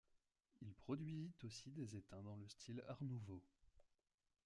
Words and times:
Il 0.61 0.73
produisit 0.73 1.31
aussi 1.43 1.69
des 1.69 1.95
étains 1.95 2.23
dans 2.23 2.35
le 2.35 2.47
style 2.47 2.83
Art 2.87 3.03
nouveau. 3.03 3.39